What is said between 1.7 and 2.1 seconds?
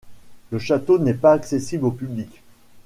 au